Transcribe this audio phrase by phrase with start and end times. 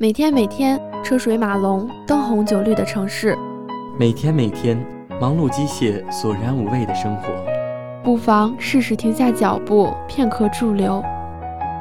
[0.00, 3.36] 每天每天车水马龙、灯红酒绿的城市，
[3.98, 4.78] 每天每天
[5.20, 7.24] 忙碌机械、索然无味的生活，
[8.04, 11.02] 不妨适时停下脚步，片刻驻留。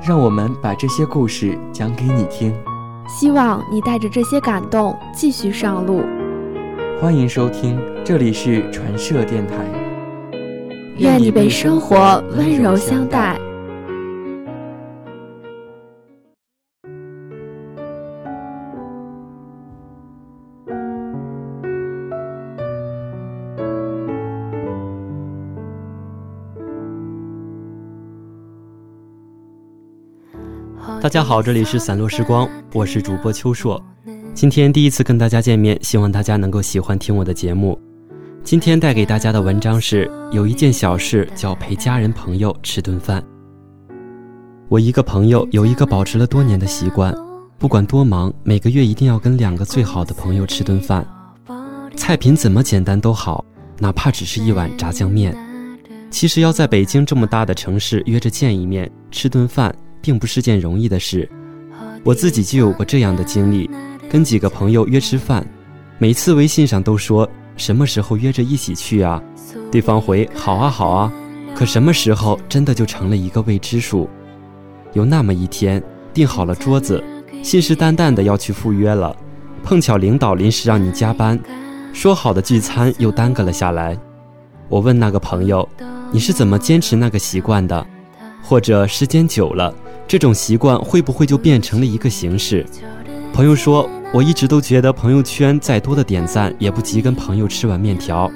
[0.00, 2.50] 让我们把这些故事讲给你听，
[3.06, 6.00] 希望你带着这些感动继续上路。
[7.02, 9.54] 欢迎收听，这里是传社电台。
[10.96, 13.38] 愿你被生活温柔相待。
[31.00, 33.80] 大家好，这里是散落时光，我是主播秋硕。
[34.34, 37.80] 今天第一次跟大家见面，希望大家能够喜欢听我的节目。
[38.42, 43.22] 今天带给大家的文章是：有一件小事叫陪家人朋友吃顿饭。
[44.68, 47.14] 我一个朋友有一个保持了多年的习惯，
[47.58, 51.06] 不管多忙，每个月一定要跟两个最好的朋友吃顿饭。
[51.94, 53.44] 菜品怎么简单都好，
[53.78, 55.36] 哪怕只是一碗炸酱面。
[56.10, 59.72] 其实要在北京这么大的城市约着见一面吃顿饭。
[60.00, 61.28] 并不是件容易的事，
[62.04, 63.68] 我自己就有过这样的经历，
[64.08, 65.46] 跟几个朋友约吃饭，
[65.98, 69.22] 每次微信上都说什么时候约着一起去啊，
[69.70, 71.12] 对方回好啊好啊，
[71.54, 74.08] 可什么时候真的就成了一个未知数。
[74.94, 75.82] 有那么一天，
[76.14, 77.02] 订好了桌子，
[77.42, 79.14] 信誓旦旦的要去赴约了，
[79.62, 81.38] 碰巧领导临时让你加班，
[81.92, 83.98] 说好的聚餐又耽搁了下来。
[84.68, 85.68] 我问那个朋友，
[86.10, 87.86] 你是怎么坚持那个习惯的？
[88.42, 89.74] 或者时间久了？
[90.08, 92.64] 这种习惯会不会就变成了一个形式？
[93.30, 98.30] 朋友说，我一直都觉得朋友圈再多的点赞也不及跟朋友吃碗面条。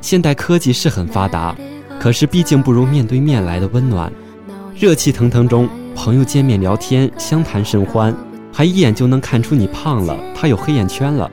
[0.00, 1.54] 现代科技是很发达，
[2.00, 4.12] 可是毕竟不如面对面来的温暖。
[4.74, 8.12] 热气腾腾中，朋友见面聊天，相谈甚欢，
[8.52, 11.30] 还一眼就能看出你胖了，他有黑眼圈了，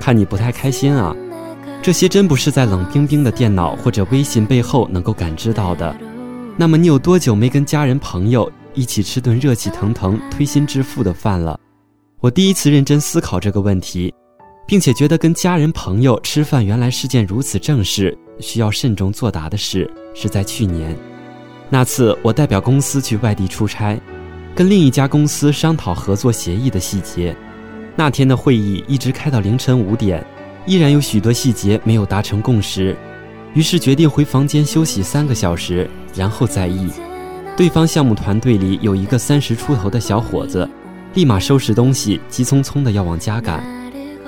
[0.00, 1.14] 看你不太开心啊。
[1.80, 5.94] 这些真不是在冷冰冰的电脑或者微信背后能够感知到的。
[6.56, 8.50] 那么你有多久没跟家人朋友？
[8.74, 11.58] 一起吃顿热气腾腾、推心置腹的饭了。
[12.20, 14.12] 我第一次认真思考这个问题，
[14.66, 19.90] 并且觉得跟家人朋友吃饭原来是件如此正式、需要慎重作答的事。
[20.14, 20.96] 是在去年，
[21.68, 23.98] 那次我代表公司去外地出差，
[24.54, 27.34] 跟另一家公司商讨合作协议的细节。
[27.96, 30.24] 那天的会议一直开到凌晨五点，
[30.66, 32.96] 依然有许多细节没有达成共识，
[33.54, 36.90] 于是决定回房间休息三个小时，然后再议。
[37.60, 40.66] 对方项目团队里有一个三十出头的小伙子，
[41.12, 43.62] 立马收拾东西，急匆匆的要往家赶，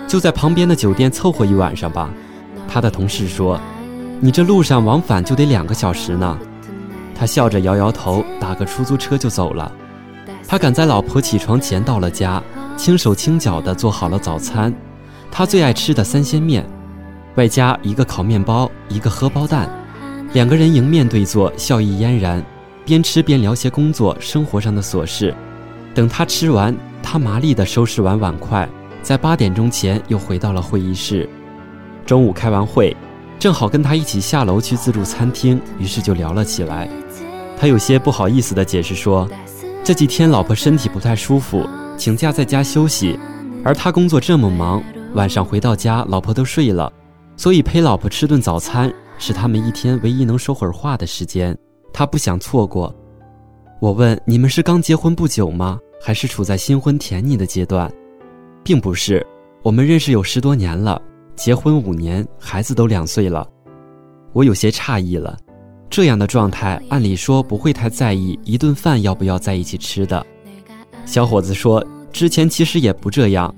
[0.06, 2.10] 就在旁边的酒店凑合一晚上吧。
[2.69, 3.59] 他的同事说
[4.21, 6.38] ：“你这路上往返就得两个小时呢。”
[7.16, 9.72] 他笑着摇摇头，打个出租车就走了。
[10.47, 12.42] 他赶在老婆起床前到了家，
[12.76, 14.71] 轻手轻脚的做好了早餐，
[15.31, 16.66] 他最爱吃的三鲜面，
[17.37, 19.71] 外加一个烤面包，一个荷包蛋。
[20.34, 22.44] 两个人迎面对坐，笑意嫣然。
[22.84, 25.34] 边吃边聊些工作生活上的琐事，
[25.94, 28.69] 等他吃完，他麻利地收拾完碗筷，
[29.03, 31.28] 在八点钟前又回到了会议室。
[32.04, 32.97] 中午开完会，
[33.38, 36.88] 正好跟他一起下楼去自助餐厅，于是就聊了起来。
[37.56, 39.28] 他有些不好意思地解释说，
[39.84, 41.65] 这几天老婆身体不太舒服，
[41.97, 43.16] 请假在家休息，
[43.65, 44.82] 而他工作这么忙，
[45.15, 46.92] 晚上回到家老婆都睡了，
[47.37, 51.56] 所以陪老婆吃顿早餐是他们一天唯一能说会儿话的时间。
[51.92, 52.94] 他不想错过。
[53.80, 55.78] 我问：“你们是刚结婚不久吗？
[56.00, 57.92] 还是处在新婚甜腻的阶段？”
[58.64, 59.26] 并不是，
[59.62, 61.03] 我们认识有十多年了，
[61.34, 63.44] 结婚五年，孩子都两岁了。
[64.32, 65.36] 我有些诧异了。
[65.91, 70.24] 这样的状态，按理说不会太在意一顿饭要不要在一起吃的。
[71.04, 73.54] 小伙子说：“之前其实也不这样。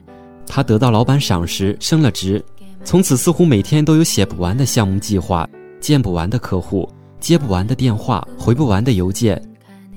[0.46, 2.42] 他得到老板赏识，升了职，
[2.82, 5.48] 从此似乎每天都有写不完的项目计划，
[5.80, 6.88] 见不完的客户。”
[7.24, 9.40] 接不完的电话，回不完的邮件，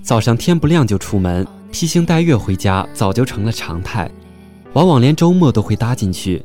[0.01, 4.09] 早上天不亮就出门，披星戴月回家，早就成了常态，
[4.71, 6.41] 往往连周末都会搭进去。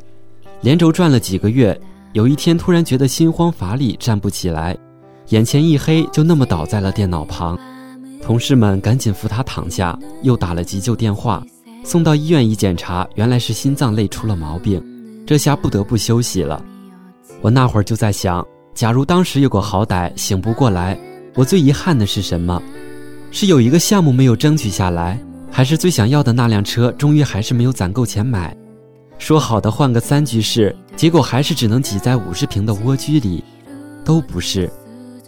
[0.61, 1.81] 连轴转了几个月，
[2.15, 4.77] 有一天突然觉得心慌乏力，站不起来，
[5.29, 7.57] 眼前一黑，就那么倒在了电脑旁。
[8.21, 11.45] 同事们赶紧扶他躺下，又打了急救电话，
[11.85, 14.85] 送到医院一检查，原来是心脏累出了毛病，
[15.25, 16.61] 这下不得不休息了。
[17.41, 18.45] 我那会儿就在想。
[18.75, 20.99] 假如当时有个好歹，醒不过来，
[21.35, 22.61] 我最遗憾的是什么？
[23.31, 25.19] 是有一个项目没有争取下来，
[25.51, 28.57] 还是最想要的那辆车终于还是没有攒够钱买？
[29.19, 33.45] 说好的换个三居室，结果还是只能挤在五十平的蜗居里，
[34.05, 34.69] 都不是。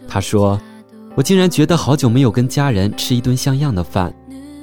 [0.09, 0.61] 他说
[1.15, 4.13] ：“我竟然觉得好久没有跟家人吃一顿像样的饭，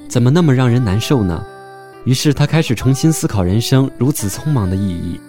[0.10, 1.44] 怎么那么让人难受呢？”
[2.04, 5.20] 于是他开始重新思考人生如此匆忙的意义。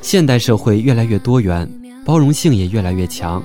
[0.00, 1.70] 现代社会越来越多元，
[2.04, 3.42] 包容性也越来越强，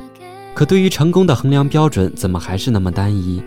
[0.53, 3.43] 可对于成功的衡量标准怎么还是那么单一？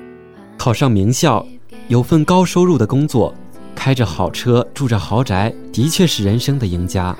[0.57, 1.45] 考上名校，
[1.89, 3.35] 有份高收入的工作，
[3.75, 7.17] 开着好车，住着豪宅，的确是人生的赢家。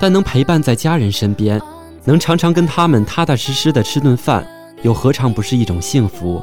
[0.00, 1.60] 但能陪伴在家人身边，
[2.04, 4.44] 能常常跟他们踏踏实实的吃顿饭，
[4.82, 6.42] 又何尝不是一种幸福？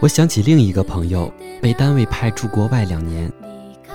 [0.00, 1.32] 我想起另一个朋友，
[1.62, 3.32] 被单位派驻国外两年，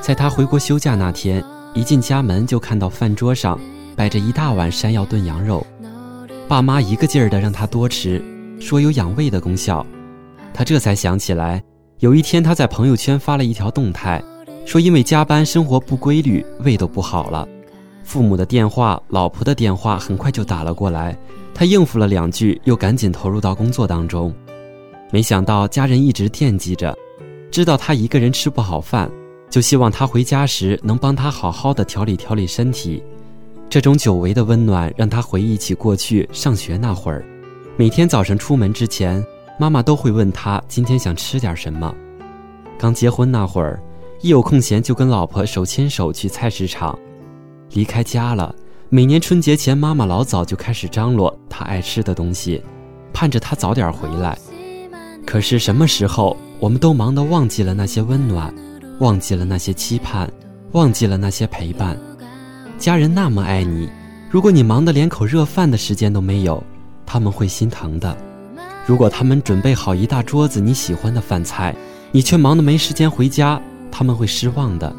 [0.02, 1.44] 在他回国休假那天，
[1.76, 3.60] 一进家门就看到饭桌上
[3.96, 5.64] 摆着一大碗山药炖羊肉，
[6.52, 8.22] 爸妈一个劲儿的让他多吃，
[8.60, 9.86] 说有养胃的功效。
[10.54, 11.64] 他这才想起来，
[12.00, 14.22] 有一天他在朋友圈发了一条动态，
[14.66, 17.48] 说因为加班生活不规律，胃都不好了。
[18.04, 21.18] 父母的电话、老婆的电话很快就打了过来，
[21.54, 24.36] 他应付了两句，又赶紧投入到工作当中。
[25.10, 26.94] 没想到家人一直惦记着，
[27.50, 29.10] 知道他一个人吃不好饭，
[29.50, 33.02] 就希望他回家时能帮他好好的调理调理身体。
[33.72, 37.24] 这种久违的温暖让他回忆起过去上学那会儿，
[37.78, 39.26] 每天早上出门之前，
[39.58, 41.96] 妈妈都会问他今天想吃点什么。
[42.78, 43.82] 刚结婚那会儿，
[44.20, 47.00] 一有空闲就跟老婆手牵手去菜市场。
[47.70, 48.54] 离开家了，
[48.90, 52.62] 每年春节前，妈妈老早就开始张罗他爱吃的东西，
[53.14, 54.38] 盼着他早点回来。
[55.26, 58.54] 可是什么时候，我们都忙得忘记了那些温暖，
[59.00, 60.30] 忘记了那些期盼，
[60.74, 61.98] 忘记了那些陪伴。
[62.82, 63.88] 家人那么爱你，
[64.28, 66.64] 如果你忙得连口热饭的时间都没有，
[67.06, 68.12] 他们会心疼的；
[68.88, 71.76] 如果他们准备好一大桌子你喜欢的饭菜，
[72.12, 73.62] 你却忙得没时间回家，
[73.92, 74.92] 他们会失望的。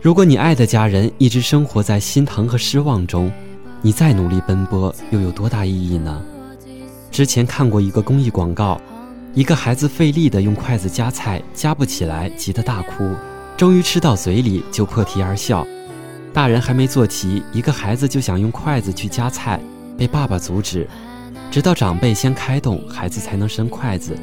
[0.00, 3.30] 如果你爱的家人一直生活在心疼和失望中，
[3.82, 6.22] 你再努力奔波又有多大意义呢？
[7.10, 8.80] 之前看过一个公益广告。
[9.34, 13.14] 一个孩子费力地用筷子夹菜，夹不起来，急得大哭。
[13.54, 15.66] 终于吃到嘴里，就破涕而笑。
[16.36, 19.58] 大人还没坐齐，一个孩子就想用筷子去夹菜，
[19.96, 20.86] 被爸爸阻止。
[21.50, 24.14] 直到长辈先开动，孩子才能伸筷子。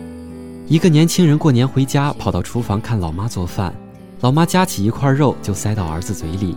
[0.68, 3.74] 一个年轻人过年回家，跑到厨房看老妈做饭，
[4.21, 6.56] 老妈夹起一块肉就塞到儿子嘴里。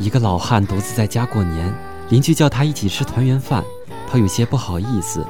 [0.00, 1.72] 一个老汉独自在家过年，
[2.08, 3.62] 邻居叫他一起吃团圆饭，
[4.10, 5.24] 他有些不好意思。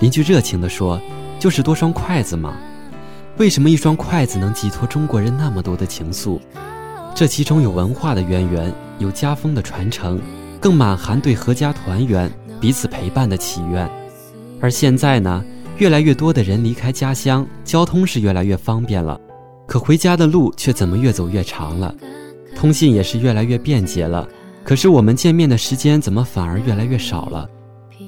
[0.00, 1.00] 邻居热情地说。
[1.40, 2.54] 就是多双筷子吗？
[3.38, 6.38] 为什么一双筷子能寄托中国人那么多的情愫？
[7.14, 10.20] 这其中有文化的渊源，有家风的传承，
[10.60, 12.28] 更满含对阖家团圆、
[12.60, 13.88] 彼此陪伴的祈愿。
[14.60, 15.44] 而现在呢，
[15.78, 19.20] 越来越多的人离开家乡，交通是越来越方便了，
[19.66, 21.94] 可回家的路却怎么越走越长了？
[22.56, 24.28] 通信也是越来越便捷了，
[24.64, 27.48] 可是我们见面的时间怎么反而越来越少了？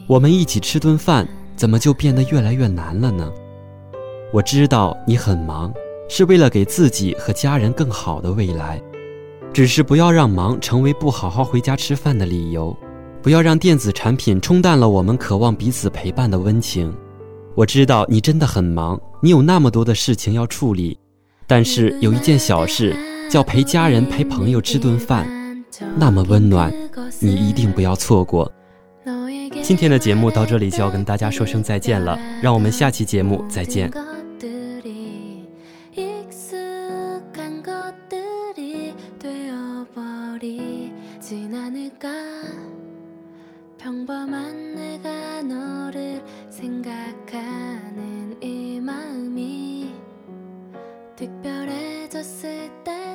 [0.09, 1.27] 我们一起吃顿饭。
[1.57, 3.33] 怎么就变得越来越难了呢？
[4.31, 5.73] 我知道你很忙，
[6.07, 8.79] 是为了给自己和家人更好的未来。
[9.57, 12.77] 只是不要让忙成为不好好回家吃饭的理由，
[13.23, 16.95] 不要让电子产品冲淡了我们渴望彼此陪伴的温情。
[17.55, 20.99] 我知道你真的很忙，你有那么多的事情要处理，
[21.47, 22.95] 但是有一件小事，
[23.31, 25.27] 叫陪家人、陪朋友吃顿饭，
[25.97, 26.71] 那么温暖，
[27.19, 28.53] 你一定不要错过。
[29.63, 33.91] 今天的节目到这里就要跟大家说声再见了，让我们下期节目再见。
[43.79, 49.95] 평범한 내가 너를 생각하는 이 마음이
[51.15, 53.06] 특별해졌을 때